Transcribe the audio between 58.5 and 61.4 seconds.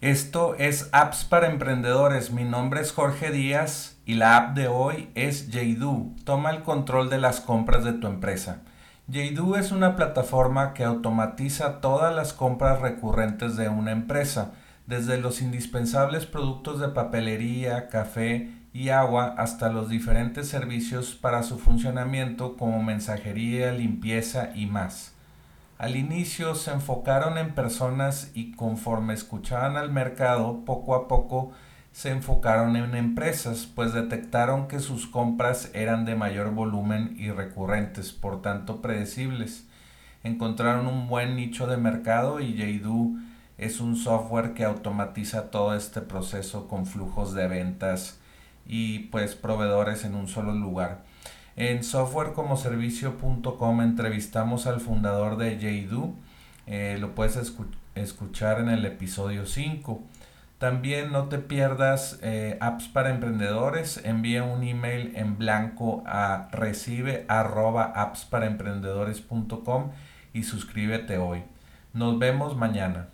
en el episodio 5. También no te